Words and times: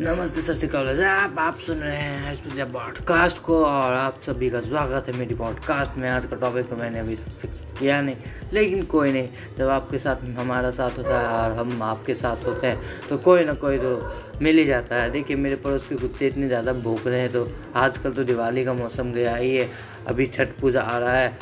नमस्ते, 0.00 0.40
सत 0.42 0.54
श्रीकाल 0.54 1.00
आप 1.02 1.38
आप 1.38 1.58
सुन 1.66 1.78
रहे 1.78 1.96
हैं 1.96 2.72
पॉडकास्ट 2.72 3.38
को 3.42 3.64
और 3.64 3.94
आप 3.94 4.20
सभी 4.22 4.50
का 4.50 4.60
स्वागत 4.60 5.08
है 5.08 5.16
मेरी 5.18 5.34
पॉडकास्ट 5.34 5.96
में। 5.98 6.08
आज 6.10 6.26
का 6.26 6.36
टॉपिक 6.36 6.68
तो 6.70 6.76
मैंने 6.76 6.98
अभी 7.00 7.14
तक 7.16 7.30
फिक्स 7.32 7.60
किया 7.78 8.00
नहीं, 8.00 8.16
लेकिन 8.52 8.84
कोई 8.84 9.12
नहीं, 9.12 9.28
जब 9.58 9.68
आपके 9.68 9.98
साथ 9.98 10.24
हमारा 10.38 10.70
साथ 10.70 10.98
होता 10.98 11.20
है 11.20 11.26
और 11.28 11.56
हम 11.58 11.82
आपके 11.82 12.14
साथ 12.14 12.44
होते 12.46 12.66
हैं 12.66 13.08
तो 13.08 13.18
कोई 13.18 13.44
ना 13.44 13.52
कोई 13.54 13.78
तो 13.78 13.96
मिल 14.42 14.58
ही 14.58 14.64
जाता 14.64 14.96
है। 14.96 15.10
देखिए, 15.10 15.36
मेरे 15.36 15.56
पड़ोस 15.56 15.86
के 15.88 15.96
कुत्ते 15.96 16.26
इतने 16.26 16.48
ज़्यादा 16.48 16.72
भूख 16.74 17.06
रहे 17.06 17.20
हैं 17.20 17.32
तो 17.32 17.48
आजकल 17.76 18.12
तो 18.12 18.24
दिवाली 18.24 18.64
का 18.64 18.74
मौसम 18.74 19.12
गया 19.12 19.36
ही 19.36 19.54
है। 19.56 19.68
अभी 20.06 20.26
छठ 20.28 20.58
पूजा 20.60 20.82
आ 20.82 20.98
रहा 20.98 21.16
है, 21.16 21.36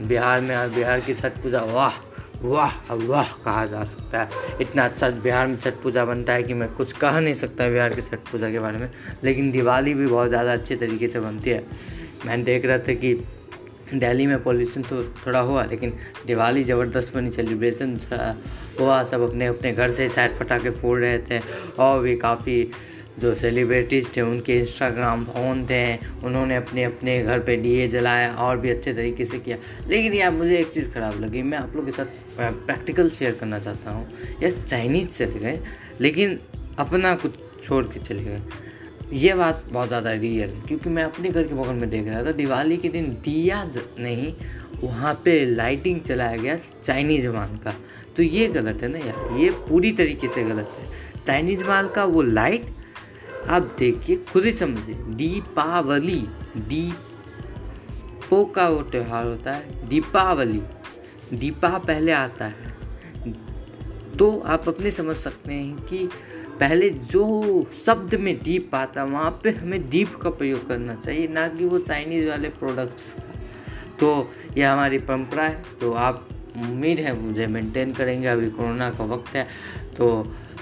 बिहार 0.00 0.40
में 0.40 0.56
और 0.56 0.68
बिहार 0.70 1.00
की 1.00 1.14
छठ 1.14 1.42
पूजा, 1.42 1.60
वाह! 1.64 2.09
वाह 2.42 2.94
वाह 2.96 3.32
कहा 3.44 3.64
जा 3.66 3.82
सकता 3.84 4.20
है। 4.20 4.56
इतना 4.60 4.84
अच्छा 4.84 5.08
बिहार 5.22 5.46
में 5.46 5.56
छठ 5.56 5.74
पूजा 5.82 6.04
बनता 6.04 6.32
है 6.32 6.42
कि 6.42 6.54
मैं 6.54 6.68
कुछ 6.74 6.92
कह 6.94 7.18
नहीं 7.20 7.34
सकता 7.34 7.68
बिहार 7.70 7.94
के 7.94 8.02
छठ 8.02 8.30
पूजा 8.30 8.50
के 8.50 8.58
बारे 8.58 8.78
में, 8.78 8.88
लेकिन 9.24 9.50
दिवाली 9.50 9.94
भी 9.94 10.06
बहुत 10.06 10.28
ज़्यादा 10.28 10.52
अच्छे 10.52 10.76
तरीके 10.76 11.08
से 11.08 11.20
बनती 11.20 11.50
है। 11.50 11.64
मैंने 12.26 12.42
देख 12.44 12.64
रहा 12.64 12.78
था 12.78 12.94
कि 12.94 13.14
दिल्ली 13.92 14.26
में 14.26 14.42
पॉल्यूशन 14.42 14.82
तो 14.82 15.02
थोड़ा 15.26 15.40
हुआ, 15.40 15.64
लेकिन 15.64 15.92
दिवाली 16.26 16.62
ज़बरदस्त 16.64 17.14
बनी 17.14 17.30
सेलिब्रेशन 17.32 17.98
हुआ, 18.80 19.02
सब 19.04 19.22
अपने 19.22 19.46
अपने 19.46 19.72
घर 19.72 19.90
से 19.90 20.08
शायद 20.08 20.36
पटाखे 20.40 20.70
फोड़ 20.70 20.98
रहे 21.00 21.18
थे, 21.20 21.40
और 21.78 22.00
भी 22.02 22.16
काफ़ी 22.16 22.62
जो 23.20 23.34
सेलिब्रिटीज़ 23.34 24.08
थे, 24.16 24.20
उनके 24.20 24.58
इंस्टाग्राम 24.58 25.24
फ़ोन 25.24 25.64
थे, 25.66 25.96
उन्होंने 26.24 26.56
अपने 26.56 26.84
अपने 26.84 27.18
घर 27.22 27.40
पे 27.40 27.56
दिए 27.56 27.88
जलाया 27.88 28.32
और 28.36 28.58
भी 28.58 28.70
अच्छे 28.70 28.92
तरीके 28.92 29.24
से 29.24 29.38
किया। 29.38 29.56
लेकिन 29.88 30.14
यार, 30.14 30.30
मुझे 30.30 30.56
एक 30.58 30.70
चीज़ 30.70 30.88
ख़राब 30.90 31.20
लगी। 31.20 31.42
मैं 31.42 31.58
आप 31.58 31.76
लोग 31.76 31.86
के 31.86 31.92
साथ 31.92 32.40
प्रैक्टिकल 32.66 33.10
शेयर 33.10 33.34
करना 33.40 33.58
चाहता 33.58 33.90
हूँ। 33.90 34.38
यस 34.42 34.56
चाइनीज़ 34.68 35.08
चले 35.08 35.40
गए, 35.40 35.58
लेकिन 36.00 36.38
अपना 36.78 37.14
कुछ 37.14 37.38
छोड़ 37.64 37.84
के 37.84 38.00
चले 38.00 38.22
गए। 38.22 38.40
ये 39.12 39.34
बात 39.34 39.64
बहुत 39.72 39.88
ज़्यादा 39.88 40.10
रियल 40.12 40.48
है, 40.48 40.60
क्योंकि 40.60 40.90
मैं 40.90 41.04
अपने 41.04 41.28
घर 41.28 41.42
के 41.42 41.54
बगल 41.54 41.74
में 41.74 41.88
देख 41.90 42.08
रहा 42.08 42.24
था, 42.24 42.32
दिवाली 42.32 42.76
के 42.76 42.88
दिन 42.88 43.10
दिया 43.24 43.62
नहीं, 43.98 44.32
वहाँ 44.82 45.14
पे 45.24 45.44
लाइटिंग 45.46 46.00
चलाया 46.00 46.36
गया 46.36 46.58
चाइनीज़ 46.84 47.28
माल 47.28 47.56
का। 47.64 47.74
तो 48.16 48.22
ये 48.22 48.46
गलत 48.48 48.82
है 48.82 48.88
ना 48.88 48.98
यार, 48.98 49.38
ये 49.38 49.50
पूरी 49.68 49.92
तरीके 49.92 50.28
से 50.28 50.44
गलत 50.44 50.76
है। 50.78 51.24
चाइनीज़ 51.26 51.64
माल 51.64 51.88
का 51.88 52.04
वो 52.04 52.22
लाइट 52.22 52.66
आप 53.48 53.74
देखिए, 53.78 54.16
खुद 54.32 54.44
ही 54.44 54.52
समझिए। 54.52 54.94
दीपावली 54.94 56.20
दीपो 56.58 58.44
का 58.46 58.68
वो 58.68 58.82
त्यौहार 58.82 59.26
होता 59.26 59.52
है, 59.52 59.88
दीपावली। 59.88 60.62
दीपा 61.32 61.68
पहले 61.78 62.12
आता 62.12 62.44
है। 62.44 62.78
तो 64.18 64.38
आप 64.46 64.68
अपने 64.68 64.90
समझ 64.90 65.16
सकते 65.16 65.54
हैं 65.54 65.86
कि 65.86 66.08
पहले 66.60 66.88
जो 66.90 67.66
शब्द 67.86 68.14
में 68.14 68.36
दीप 68.42 68.74
आता 68.74 69.00
है 69.00 69.06
वहाँ 69.06 69.30
पे 69.44 69.50
हमें 69.50 69.88
दीप 69.90 70.14
का 70.16 70.30
प्रयोग 70.30 70.66
करना 70.68 70.94
चाहिए, 70.94 71.28
ना 71.28 71.46
कि 71.48 71.64
वो 71.64 71.78
चाइनीज़ 71.80 72.28
वाले 72.28 72.48
प्रोडक्ट्स 72.50 73.12
का। 73.12 73.22
तो 74.00 74.30
यह 74.56 74.72
हमारी 74.72 74.98
परंपरा 75.00 75.44
है 75.44 75.62
तो 75.80 75.92
आप 75.92 76.28
उम्मीद 76.58 76.98
है, 76.98 77.12
मुझे 77.20 77.46
मेंटेन 77.46 77.92
करेंगे, 77.92 78.26
अभी 78.26 78.50
कोरोना 78.50 78.90
का 78.90 79.04
वक्त 79.04 79.34
है 79.36 79.46
तो 79.96 80.06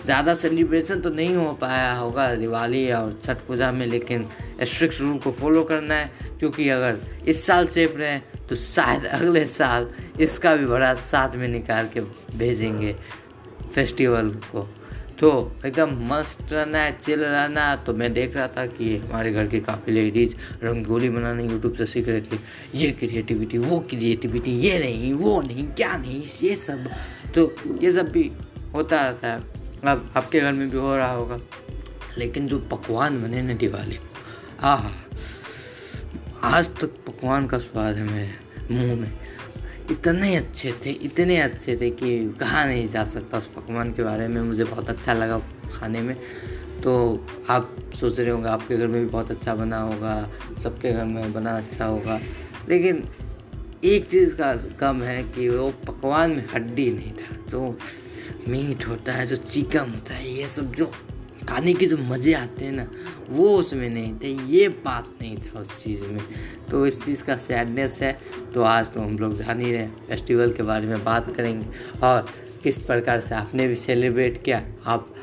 ज़्यादा 0.05 0.35
सेलिब्रेशन 0.35 1.01
तो 1.01 1.11
नहीं 1.11 1.35
हो 1.37 1.53
पाया 1.61 1.93
होगा 1.95 2.35
दिवाली 2.35 2.91
और 2.93 3.19
छठ 3.25 3.41
पूजा 3.47 3.71
में, 3.73 3.87
लेकिन 3.87 4.27
स्ट्रिक्ट 4.63 5.01
रूल 5.01 5.19
को 5.19 5.31
फॉलो 5.33 5.63
करना 5.65 5.95
है, 5.95 6.11
क्योंकि 6.39 6.69
अगर 6.69 6.99
इस 7.29 7.45
साल 7.47 7.67
सेफ़ 7.69 7.97
रहे 7.99 8.19
तो 8.49 8.57
शायद 8.57 9.05
अगले 9.05 9.45
साल 9.49 9.89
इसका 10.21 10.55
भी 10.57 10.67
बड़ा 10.67 10.93
साथ 10.97 11.37
में 11.37 11.49
निकाल 11.49 11.89
के 11.95 12.01
भेजेंगे 12.39 12.95
फेस्टिवल 13.75 14.29
को। 14.53 14.69
तो 15.19 15.31
एकदम 15.67 15.97
मस्त 16.09 16.53
रहना 16.53 16.79
है 16.79 16.97
चिल 16.99 17.21
रहना 17.21 17.69
है। 17.69 17.77
तो 17.85 17.95
मैं 17.95 18.13
देख 18.15 18.37
रहा 18.37 18.47
था 18.49 18.65
कि 18.69 18.97
हमारे 18.97 19.33
घर 19.33 19.47
की 19.47 19.61
काफ़ी 19.61 19.93
लेडीज़ 19.93 20.35
रंगोली 20.65 21.09
बनाना 21.11 21.43
यूट्यूब 21.43 21.75
से 21.75 21.87
सीख 21.87 22.09
रहे 22.09 22.21
थे। 22.23 22.39
ये 22.75 22.91
क्रिएटिविटी 22.93 23.59
वो 23.59 23.79
क्रिएटिविटी 23.91 24.59
ये 24.61 24.79
नहीं, 24.79 25.13
वो 25.15 25.41
नहीं, 25.43 25.67
क्या 25.69 25.97
नहीं, 25.97 26.23
ये 26.43 26.55
सब। 26.57 26.89
तो 27.35 27.53
ये 27.83 27.93
सब 27.93 28.11
भी 28.13 28.31
होता 28.75 29.03
रहता 29.03 29.29
है। 29.29 29.43
अब 29.87 30.13
आपके 30.17 30.41
घर 30.41 30.53
में 30.53 30.71
भी 30.71 30.77
हो 30.77 30.97
रहा 30.97 31.13
होगा। 31.13 31.39
लेकिन 32.19 32.49
जो 32.49 32.59
पकवान 32.59 33.23
बने 33.23 33.43
ना 33.43 33.53
दिवाली 33.53 33.95
को 33.95 34.07
आह, 34.61 34.91
आज 36.43 36.67
तक 36.67 36.87
पकवान 36.87 37.47
का 37.47 37.59
स्वाद 37.59 37.97
है 37.97 38.03
मेरे 38.03 38.31
मुँह 38.75 39.01
में। 39.01 39.13
इतने 39.91 40.37
अच्छे 40.37 40.75
थे, 40.87 40.91
इतने 40.91 41.41
अच्छे 41.41 41.77
थे 41.77 41.91
कि 41.91 42.37
कहा 42.41 42.65
नहीं 42.65 42.89
जा 42.89 43.05
सकता 43.05 43.39
उस 43.39 43.47
पकवान 43.47 43.93
के 43.93 44.03
बारे 44.03 44.29
में। 44.29 44.43
मुझे 44.43 44.65
बहुत 44.65 44.91
अच्छा 44.91 45.13
लगा 45.13 45.39
खाने 45.73 46.01
में। 46.01 46.17
तो 46.83 47.27
आप 47.51 47.77
सोच 48.01 48.21
रहे 48.21 48.31
होंगे, 48.31 48.49
आपके 48.49 48.77
घर 48.77 48.87
में 48.87 49.03
भी 49.03 49.09
बहुत 49.09 49.31
अच्छा 49.31 49.55
बना 49.55 49.81
होगा, 49.81 50.31
सबके 50.63 50.93
घर 50.93 51.05
में 51.05 51.33
बना 51.33 51.57
अच्छा 51.57 51.85
होगा। 51.85 52.21
लेकिन 52.69 53.09
एक 53.85 54.07
चीज़ 54.07 54.35
का 54.37 54.55
कम 54.81 55.03
है 55.03 55.23
कि 55.25 55.49
वो 55.49 55.69
पकवान 55.87 56.31
में 56.31 56.45
हड्डी 56.55 56.91
नहीं 56.93 57.13
था 57.13 57.37
तो 57.51 57.61
मीट 58.49 58.87
होता 58.89 59.13
है, 59.13 59.27
जो 59.27 59.37
चिकन 59.37 59.91
होता 59.91 60.15
है, 60.15 60.31
ये 60.31 60.47
सब 60.49 60.75
जो 60.75 60.91
खाने 61.49 61.73
के 61.75 61.87
जो 61.87 61.97
मज़े 61.99 62.33
आते 62.35 62.65
हैं 62.65 62.73
ना, 62.73 62.87
वो 63.31 63.49
उसमें 63.59 63.89
नहीं 63.91 64.15
थे, 64.15 64.33
ये 64.49 64.69
बात 64.69 65.13
नहीं 65.21 65.37
था 65.37 65.61
उस 65.61 65.83
चीज़ 65.83 66.03
में। 66.03 66.21
तो 66.71 66.87
इस 66.87 67.05
चीज़ 67.05 67.23
का 67.25 67.37
सैडनेस 67.37 68.01
है 68.03 68.13
तो 68.55 68.63
आज 68.63 68.91
तो 68.93 69.01
हम 69.01 69.19
लोग 69.19 69.37
जान 69.37 69.61
ही 69.61 69.73
रहे 69.73 69.87
फेस्टिवल 70.09 70.53
के 70.53 70.63
बारे 70.63 70.87
में 70.87 71.05
बात 71.05 71.35
करेंगे, 71.37 71.67
और 72.03 72.27
किस 72.63 72.79
प्रकार 72.79 73.21
से 73.21 73.35
आपने 73.35 73.69
भी 73.69 73.77
सेलिब्रेट 73.77 74.43
किया, 74.45 74.63
आप 74.87 75.15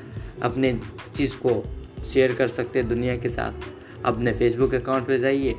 अपने 0.44 0.78
चीज़ 1.16 1.36
को 1.38 1.64
शेयर 2.06 2.34
कर 2.36 2.48
सकते 2.48 2.80
हैं 2.80 2.88
दुनिया 2.90 3.18
के 3.18 3.30
साथ। 3.30 4.06
अपने 4.06 4.34
फेसबुक 4.34 4.74
अकाउंट 4.76 5.08
पे 5.08 5.20
जाइए, 5.20 5.56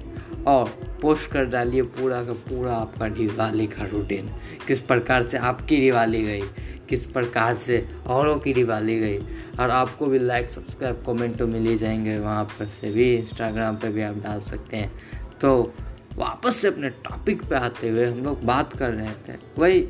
और 0.47 0.86
पोस्ट 1.03 1.31
कर 1.31 1.45
डालिए 1.45 1.83
पूरा 1.83 2.25
का 2.25 2.33
पूरा 2.33 2.77
आपका 2.77 3.09
दिवाली 3.09 3.67
का 3.67 3.85
रूटीन 3.85 4.29
किस 4.67 4.81
प्रकार 4.81 5.27
से 5.29 5.39
आपकी 5.39 5.77
दिवाली 5.77 6.23
गई, 6.23 6.43
किस 6.89 7.07
प्रकार 7.07 7.55
से 7.55 7.89
औरों 8.07 8.39
की 8.39 8.53
दिवाली 8.53 8.99
गई। 9.01 9.19
और 9.61 9.71
आपको 9.71 10.07
भी 10.07 10.19
लाइक 10.19 10.51
सब्सक्राइब 10.51 11.03
कमेंट 11.07 11.37
तो 11.37 11.47
मिल 11.47 11.67
ही 11.67 11.79
जाएँगे। 11.79 12.19
वहाँ 12.19 12.45
पर 12.45 12.67
से 12.67 12.93
भी 12.93 13.15
इंस्टाग्राम 13.15 13.77
पे 13.77 13.89
भी 13.89 14.03
आप 14.03 14.15
डाल 14.15 14.41
सकते 14.41 14.77
हैं। 14.77 14.93
तो 15.41 15.75
वापस 16.15 16.57
से 16.57 16.69
अपने 16.69 16.91
टॉपिक 16.91 17.43
पे 17.43 17.57
आते 17.57 17.89
हुए 17.89 18.07
हम 18.07 18.19
लोग 18.19 18.43
बात 18.45 18.77
कर 18.77 18.91
रहे 18.91 19.07
थे। 19.07 19.39
वही 19.59 19.81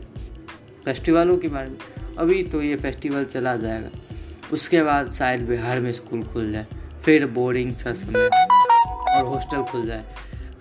फेस्टिवलों 0.85 1.39
के 1.39 1.49
बारे 1.49 1.71
में। 1.71 1.79
अभी 2.19 2.43
तो 2.43 2.63
ये 2.63 2.77
फेस्टिवल 2.77 3.25
चला 3.25 3.57
जाएगा। 3.57 3.89
उसके 4.53 4.83
बाद 4.83 5.13
शायद 5.13 5.41
बिहार 5.41 5.81
में 5.81 5.93
स्कूल 5.93 6.23
खुल 6.23 6.53
जाए। 6.53 6.67
फिर 7.05 7.27
बोर्डिंग 7.27 7.75
सा 7.77 7.93
समय 7.93 8.29
और 9.17 9.25
हॉस्टल 9.25 9.63
खुल 9.63 9.87
जाए। 9.87 10.05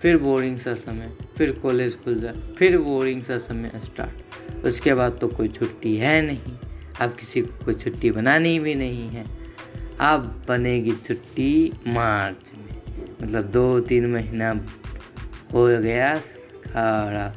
फिर 0.05 0.17
बोरिंग 0.17 0.57
सा 0.57 0.73
समय, 0.73 1.11
फिर 1.37 1.51
कॉलेज 1.51 1.95
खुल 1.95 2.19
जाए, 2.21 2.33
फिर 2.57 2.77
बोरिंग 2.77 3.21
सा 3.23 3.37
समय 3.37 3.71
स्टार्ट 3.85 4.65
उसके 4.65 4.93
बाद 4.93 5.17
तो 5.21 5.27
कोई 5.27 5.47
छुट्टी 5.47 5.95
है 5.97 6.21
नहीं। 6.21 6.57
अब 7.01 7.15
किसी 7.19 7.41
को 7.41 7.65
कोई 7.65 7.73
छुट्टी 7.73 8.11
बनानी 8.11 8.59
भी 8.59 8.75
नहीं 8.75 9.07
है। 9.09 9.25
अब 9.99 10.45
बनेगी 10.47 10.91
छुट्टी 10.91 11.71
मार्च 11.87 12.51
में। 12.57 12.81
मतलब 13.21 13.49
दो 13.51 13.79
तीन 13.79 14.05
महीना 14.05 14.49
हो 15.53 15.65
गया 15.67 16.17
खड़ा 16.17 17.33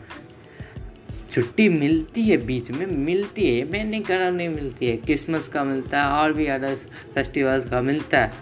छुट्टी 1.32 1.68
मिलती 1.68 2.22
है 2.22 2.36
बीच 2.36 2.70
में, 2.70 2.86
मिलती 2.86 3.58
है, 3.58 3.64
मैं 3.70 3.84
नहीं 3.84 4.02
करा, 4.02 4.30
नहीं 4.30 4.48
मिलती 4.48 4.86
है। 4.86 4.96
क्रिसमस 4.96 5.48
का 5.48 5.64
मिलता 5.64 6.02
है, 6.02 6.10
और 6.10 6.32
भी 6.32 6.46
अदर्स 6.46 6.86
फेस्टिवल 7.14 7.60
का 7.60 7.80
मिलता 7.82 8.20
है। 8.20 8.32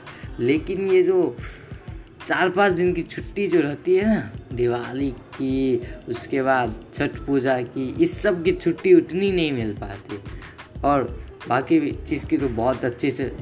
लेकिन 0.41 0.88
ये 0.88 1.03
जो 1.03 1.36
चार 2.26 2.48
पाँच 2.50 2.72
दिन 2.72 2.92
की 2.92 3.03
छुट्टी 3.03 3.47
जो 3.48 3.60
रहती 3.60 3.94
है 3.97 4.06
ना, 4.06 4.31
दिवाली 4.53 5.10
की, 5.10 5.76
उसके 6.09 6.42
बाद 6.42 6.75
छठ 6.94 7.19
पूजा 7.19 7.60
की, 7.62 7.88
इस 8.04 8.19
सब 8.19 8.42
की 8.44 8.53
छुट्टी 8.53 8.94
उतनी 8.94 9.31
नहीं 9.32 9.53
मिल 9.53 9.72
पाती। 9.72 10.19
और 10.84 11.04
बाकी 11.48 11.91
चीज़ 12.09 12.27
की 12.27 12.39
तो 12.39 12.48
बहुत 12.48 12.84
अच्छे 12.84 13.10
से 13.10 13.36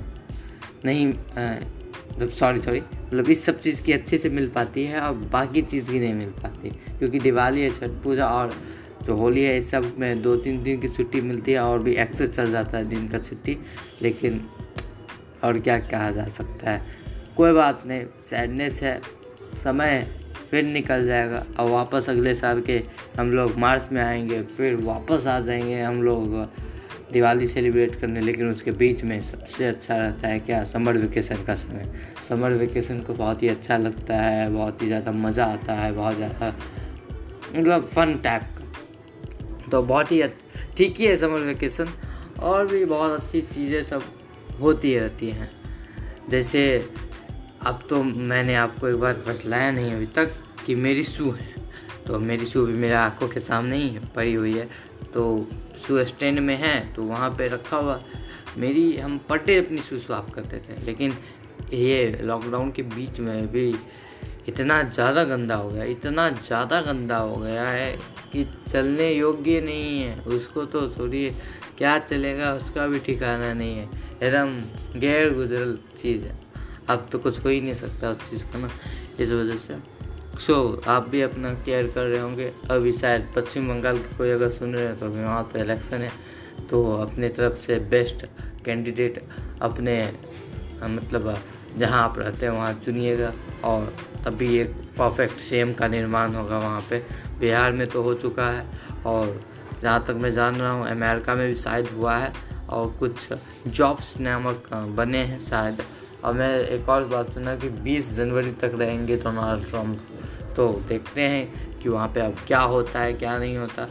नहीं 0.85 1.07
मतलब 1.09 2.31
सॉरी 2.31 2.63
सॉरी 2.63 2.81
मतलब 2.81 3.31
इस 3.31 3.45
सब 3.45 3.61
चीज़ 3.61 3.83
की 3.83 3.93
अच्छे 3.93 4.19
से 4.19 4.29
मिल 4.31 4.49
पाती 4.49 4.85
है 4.85 5.01
और 5.01 5.15
बाकी 5.15 5.63
चीज़ 5.63 5.91
की 5.91 6.01
नहीं 6.01 6.15
मिल 6.15 6.31
पाती। 6.43 6.71
क्योंकि 6.71 7.19
दिवाली 7.19 7.61
है, 7.61 7.71
छठ 7.71 8.03
पूजा 8.05 8.27
और 8.27 8.55
जो 9.07 9.17
होली 9.17 9.43
है, 9.43 9.59
इस 9.59 9.71
सब 9.71 9.95
में 9.99 10.23
दो 10.23 10.37
तीन 10.37 10.63
दिन 10.63 10.81
की 10.81 10.89
छुट्टी 10.89 11.21
मिलती 11.21 11.53
है 11.53 11.61
और 11.61 11.83
भी 11.83 11.95
एक्सेस 11.95 12.31
चल 12.31 12.53
जाता 12.53 12.79
है 12.79 12.89
दिन 12.89 13.09
का 13.09 13.19
छुट्टी। 13.19 13.57
लेकिन 14.03 14.41
और 15.45 15.59
क्या 15.61 15.79
कहा 15.79 16.11
जा 16.11 16.25
सकता 16.25 16.71
है? 16.71 17.04
कोई 17.37 17.53
बात 17.53 17.83
नहीं 17.87 18.05
सैडनेस 18.25 18.83
है, 18.83 19.01
समय 19.55 20.07
फिर 20.51 20.65
निकल 20.65 21.07
जाएगा। 21.07 21.45
और 21.59 21.69
वापस 21.71 22.09
अगले 22.09 22.35
साल 22.35 22.61
के 22.61 22.83
हम 23.19 23.31
लोग 23.33 23.57
मार्च 23.59 23.89
में 23.93 24.03
आएँगे, 24.03 24.43
फिर 24.43 24.77
वापस 24.77 25.27
आ 25.27 25.39
जाएँगे 25.41 25.81
हम 25.81 26.03
लोग 26.03 26.35
दिवाली 27.13 27.47
सेलिब्रेट 27.49 27.95
करने, 27.95 28.21
लेकिन 28.21 28.51
उसके 28.51 28.71
बीच 28.73 29.03
में 29.05 29.23
सबसे 29.23 29.65
अच्छा 29.67 29.97
रहता 29.97 30.29
है 30.29 30.39
क्या? 30.41 30.63
समर 30.65 30.97
वेकेशन 30.97 31.43
का 31.45 31.55
समय। 31.55 31.93
समर 32.29 32.53
वेकेशन 32.53 33.01
को 33.01 33.15
बहुत 33.15 33.43
ही 33.43 33.49
अच्छा 33.49 33.77
लगता 33.79 34.17
है, 34.17 34.49
बहुत 34.51 34.83
ही 34.83 34.87
ज़्यादा 34.87 35.13
मज़ा 35.13 35.45
आता 35.47 35.75
है, 35.75 35.93
बहुत 35.93 36.17
ज़्यादा 36.17 36.55
मतलब 37.57 37.85
फन 37.87 38.15
टाइप 38.25 38.43
का 38.43 39.71
तो 39.71 39.83
बहुत 39.83 40.13
ही 40.13 40.23
ठीक 40.77 40.97
ही 40.99 41.07
है 41.07 41.17
समर 41.17 41.41
वेकेशन 41.41 41.89
और 42.41 42.67
भी 42.67 42.85
बहुत 42.85 43.21
अच्छी 43.21 43.41
चीज़ें 43.45 43.83
सब 43.85 44.03
होती 44.61 44.97
रहती 44.99 45.29
हैं। 45.31 45.51
जैसे 46.31 46.63
अब 47.67 47.83
तो 47.91 48.03
मैंने 48.03 48.55
आपको 48.55 48.89
एक 48.89 48.97
बार 48.97 49.15
बतलाया 49.29 49.71
नहीं 49.73 49.93
अभी 49.95 50.07
तक 50.07 50.35
कि 50.67 50.75
मेरी 50.77 51.05
शू 51.05 51.31
है। 51.31 51.53
तो 52.07 52.19
मेरी 52.21 52.47
शू 52.47 52.65
भी 52.67 52.73
मेरे 52.75 52.95
आँखों 52.95 53.29
के 53.29 53.41
सामने 53.41 53.77
ही 53.77 53.99
पड़ी 54.17 54.35
हुई 54.35 54.53
है। 54.53 54.69
तो 55.15 55.25
शू 55.79 56.05
स्टैंड 56.05 56.39
में 56.39 56.57
है 56.57 56.79
तो 56.95 57.03
वहाँ 57.05 57.31
पे 57.31 57.49
रखा 57.49 57.77
हुआ। 57.77 58.01
मेरी, 58.59 58.97
हम 58.97 59.19
पटे 59.29 59.57
अपनी 59.59 59.81
शू 59.81 59.99
स्वाप 59.99 60.31
करते 60.31 60.57
थे, 60.59 60.85
लेकिन 60.87 61.15
ये 61.73 62.19
लॉकडाउन 62.23 62.71
के 62.71 62.83
बीच 62.85 63.21
में 63.21 63.47
भी 63.53 63.75
इतना 64.49 64.83
ज़्यादा 64.85 65.25
गंदा 65.25 65.55
हो 65.55 65.71
गया, 65.71 65.85
इतना 65.87 66.29
ज़्यादा 66.31 66.81
गंदा 66.83 67.17
हो 67.17 67.37
गया 67.37 67.69
है 67.69 67.91
कि 68.33 68.47
चलने 68.69 69.11
योग्य 69.13 69.61
नहीं 69.61 70.01
है। 70.01 70.19
उसको 70.29 70.65
तो 70.67 70.89
थोड़ी 70.91 71.29
क्या 71.79 71.99
चलेगा, 72.01 72.53
उसका 72.55 72.87
भी 72.87 72.99
ठिकाना 72.99 73.53
नहीं 73.53 73.77
है। 73.77 73.89
एकदम 74.23 75.01
गैर 75.01 75.33
गुजरल 75.35 75.79
चीज़ 76.03 76.23
है। 76.23 76.43
अब 76.91 77.09
तो 77.13 77.19
कुछ 77.19 77.45
हो 77.45 77.49
ही 77.49 77.61
नहीं 77.61 77.75
सकता 77.75 78.11
उस 78.11 78.31
चीज़ 78.31 78.45
का 78.45 78.59
ना 78.59 78.71
इस 79.21 79.31
वजह 79.31 79.57
से। 79.57 79.77
सो 80.41 80.55
so, 80.77 80.89
आप 80.89 81.09
भी 81.09 81.21
अपना 81.21 81.53
केयर 81.55 81.87
कर 81.87 82.05
रहे 82.05 82.21
होंगे। 82.21 82.53
अभी 82.71 82.93
शायद 82.93 83.33
पश्चिम 83.37 83.69
बंगाल 83.69 83.99
के 83.99 84.17
कोई 84.17 84.31
अगर 84.31 84.51
सुन 84.51 84.75
रहे 84.75 84.85
हैं 84.85 84.99
तो 84.99 85.07
अभी 85.07 85.23
वहाँ 85.25 85.49
तो 85.53 85.59
इलेक्शन 85.59 85.97
है। 85.97 86.13
तो 86.71 86.85
अपने 86.97 87.29
तरफ़ 87.29 87.61
से 87.61 87.79
बेस्ट 87.91 88.27
कैंडिडेट 88.65 89.23
अपने 89.63 90.13
मतलब 90.83 91.39
जहाँ 91.79 92.03
आप 92.03 92.19
रहते 92.19 92.47
हैं 92.47 92.53
वहाँ 92.53 92.73
चुनिएगा। 92.85 93.33
और 93.65 93.95
तभी 94.25 94.57
एक 94.59 94.71
परफेक्ट 94.99 95.41
सेम 95.41 95.73
का 95.73 95.89
निर्माण 95.89 96.35
होगा 96.35 96.59
वहाँ 96.59 96.85
पे। 96.91 97.03
बिहार 97.41 97.73
में 97.73 97.87
तो 97.87 98.03
हो 98.03 98.15
चुका 98.15 98.51
है। 98.51 98.67
और 99.07 99.41
जहाँ 99.83 100.05
तक 100.05 100.15
मैं 100.15 100.33
जान 100.33 100.57
रहा 100.57 100.71
हूँ 100.71 100.87
अमेरिका 100.87 101.35
में 101.35 101.49
भी 101.49 101.57
शायद 101.57 101.89
हुआ 101.89 102.17
है। 102.17 102.33
और 102.71 102.91
कुछ 103.01 103.29
जॉब्स 103.67 104.17
नामक 104.21 104.69
बने 104.97 105.19
हैं 105.19 105.41
शायद। 105.41 105.83
और 106.25 106.35
मैं 106.35 106.61
एक 106.61 106.89
और 106.89 107.05
बात 107.05 107.33
सुना 107.33 107.57
कि 107.57 107.69
20 107.69 108.13
जनवरी 108.13 108.51
तक 108.51 108.73
रहेंगे 108.75 109.17
डोनाल्ड 109.17 109.65
ट्रंप 109.65 110.09
तो 110.57 110.83
देखते 110.89 111.21
हैं 111.21 111.79
कि 111.79 111.89
वहाँ 111.89 112.09
पे 112.09 112.21
अब 112.21 112.37
क्या 112.47 112.61
होता 112.61 113.01
है, 113.01 113.13
क्या 113.13 113.39
नहीं 113.39 113.57
होता। 113.57 113.89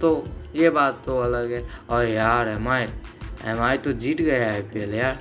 तो 0.00 0.28
ये 0.54 0.70
बात 0.70 1.02
तो 1.06 1.18
अलग 1.18 1.52
है। 1.52 1.68
और 1.90 2.06
यार, 2.06 2.48
एम 2.48 2.68
आई 2.68 2.82
एम 3.44 3.58
आई 3.58 3.78
तो 3.78 3.92
जीत 3.92 4.22
गया 4.22 4.52
है 4.52 4.62
पी 4.62 4.98
यार। 4.98 5.18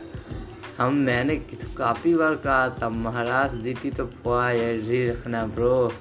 हम, 0.77 0.93
मैंने 0.93 1.35
काफ़ी 1.77 2.13
बार 2.15 2.35
कहा 2.35 2.69
था, 2.69 2.89
महाराष्ट्र 2.89 3.59
जीती 3.59 3.91
तो 3.91 4.05
पोहा 4.05 4.51
रेडी 4.51 5.09
रखना 5.09 5.45
ब्रो। 5.45 5.93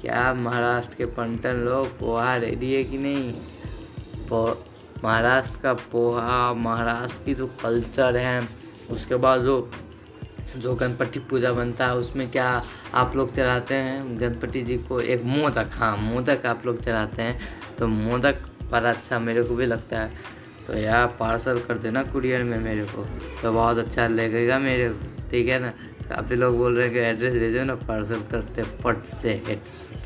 क्या 0.00 0.34
महाराष्ट्र 0.34 0.94
के 0.94 1.04
पंटन 1.04 1.54
लोग 1.54 1.98
पोहा 1.98 2.36
रेडी 2.36 2.72
है 2.74 2.84
कि 2.84 2.98
नहीं? 2.98 3.34
महाराष्ट्र 5.04 5.60
का 5.62 5.72
पोहा, 5.74 6.54
महाराष्ट्र 6.54 7.24
की 7.24 7.34
जो 7.34 7.46
कल्चर 7.46 8.16
है, 8.16 8.48
उसके 8.90 9.16
बाद 9.16 9.40
जो 9.40 9.70
जो 10.56 10.74
गणपति 10.74 11.18
पूजा 11.18 11.52
बनता 11.52 11.86
है, 11.86 11.96
उसमें 11.96 12.30
क्या 12.30 12.62
आप 12.94 13.16
लोग 13.16 13.34
चलाते 13.34 13.74
हैं? 13.74 14.20
गणपति 14.20 14.62
जी 14.62 14.76
को 14.78 15.00
एक 15.00 15.22
मोदक 15.24 15.70
हाँ 15.72 15.96
मोदक 15.96 16.46
आप 16.46 16.66
लोग 16.66 16.82
चलाते 16.82 17.22
हैं। 17.22 17.40
तो 17.78 17.88
मोदक 17.88 18.34
पर 18.72 18.84
अच्छा 18.84 19.18
मेरे 19.18 19.42
को 19.42 19.54
भी 19.54 19.66
लगता 19.66 20.00
है। 20.00 20.10
तो 20.66 20.74
यार, 20.74 21.06
पार्सल 21.06 21.58
कर 21.58 21.78
देना 21.78 22.02
कुरियर 22.02 22.42
में 22.42 22.58
मेरे 22.58 22.84
को। 22.84 23.06
तो 23.42 23.52
बहुत 23.52 23.78
अच्छा 23.78 24.08
लगेगा 24.08 24.58
मेरे 24.58 24.88
को, 24.88 25.30
ठीक 25.30 25.48
है 25.48 25.58
ना? 25.58 25.72
काफ़ी 26.08 26.36
लोग 26.36 26.56
बोल 26.56 26.76
रहे 26.76 26.84
हैं 26.84 26.94
कि 26.94 27.00
एड्रेस 27.00 27.34
भेजो 27.34 27.64
ना, 27.64 27.74
पार्सल 27.74 28.20
करते 28.32 28.62
पट 28.62 29.04
से 29.04 29.42
हेडसेट 29.48 30.00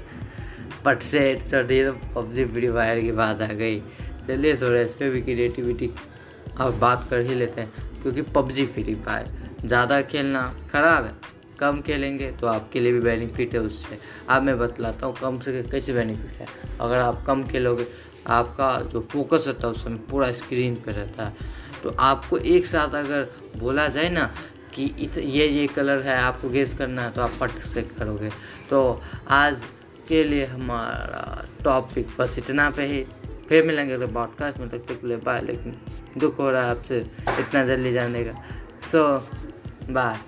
पट 0.84 1.02
से 1.02 1.20
हेडसेट 1.20 1.70
ये 1.70 1.90
तो 1.90 1.92
पबजी, 2.14 2.44
फ्री 2.44 2.70
फायर 2.70 3.00
की 3.00 3.12
बात 3.12 3.42
आ 3.42 3.46
गई। 3.46 3.80
चलिए, 4.28 4.56
थोड़ा 4.56 4.80
इस 4.80 4.94
पर 4.94 5.10
भी 5.10 5.22
क्रिएटिविटी 5.22 5.90
अब 6.58 6.78
बात 6.78 7.06
कर 7.10 7.20
ही 7.20 7.34
लेते 7.34 7.60
हैं, 7.60 7.72
क्योंकि 8.02 8.22
पबजी 8.22 8.66
फ्री 8.66 8.94
फायर। 8.94 9.45
ज़्यादा 9.64 10.00
खेलना 10.02 10.42
ख़राब 10.72 11.04
है। 11.04 11.14
कम 11.58 11.80
खेलेंगे 11.80 12.30
तो 12.40 12.46
आपके 12.46 12.80
लिए 12.80 12.92
भी 12.92 13.00
बेनिफिट 13.00 13.54
है 13.54 13.60
उससे। 13.60 13.98
अब 14.28 14.42
मैं 14.42 14.58
बतलाता 14.58 15.06
हूँ, 15.06 15.14
कम 15.16 15.38
से 15.40 15.62
कैसे 15.62 15.92
बेनिफिट 15.92 16.40
है? 16.40 16.46
अगर 16.80 16.96
आप 16.96 17.24
कम 17.26 17.44
खेलोगे, 17.44 17.86
आपका 18.26 18.76
जो 18.92 19.00
फोकस 19.02 19.44
रहता 19.46 19.66
है 19.66 19.72
उस 19.72 19.84
समय 19.84 19.96
पूरा 20.10 20.30
स्क्रीन 20.32 20.74
पर 20.76 20.92
रहता 20.92 21.24
है। 21.24 21.34
तो 21.82 21.94
आपको 22.00 22.38
एक 22.38 22.66
साथ 22.66 22.94
अगर 22.94 23.28
बोला 23.56 23.86
जाए 23.88 24.08
ना 24.08 24.30
कि 24.74 24.84
इत, 24.84 25.18
ये 25.18 25.46
ये 25.46 25.66
कलर 25.66 26.02
है, 26.02 26.18
आपको 26.20 26.48
गेस 26.50 26.74
करना 26.74 27.02
है 27.02 27.10
तो 27.10 27.22
आप 27.22 27.30
पट 27.40 27.50
से 27.64 27.82
करोगे। 27.98 28.30
तो 28.70 29.02
आज 29.28 29.62
के 30.08 30.22
लिए 30.24 30.46
हमारा 30.46 31.44
टॉपिक 31.64 32.08
बस 32.18 32.38
इतना 32.38 32.68
पे 32.70 32.86
ही। 32.86 33.04
फिर 33.48 33.66
मिलेंगे 33.66 33.94
अगले 33.94 34.06
पॉडकास्ट 34.06 34.58
में 34.58 34.68
तक 34.68 34.86
तक 34.88 35.04
ले 35.04 35.16
बाय 35.16 35.40
लेकिन 35.40 35.76
दुख 36.18 36.38
हो 36.38 36.50
रहा 36.50 36.62
है 36.62 36.70
आपसे 36.70 36.98
इतना 37.40 37.64
जल्दी 37.64 37.92
जाने 37.92 38.24
का। 38.24 38.32
सो 38.86 39.02
बाय 39.90 40.18